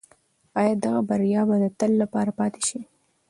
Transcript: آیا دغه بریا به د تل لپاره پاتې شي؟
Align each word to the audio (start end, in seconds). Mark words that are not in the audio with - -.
آیا 0.59 0.73
دغه 0.83 1.01
بریا 1.09 1.41
به 1.47 1.55
د 1.63 1.65
تل 1.79 1.91
لپاره 2.01 2.31
پاتې 2.39 2.61
شي؟ 2.67 2.79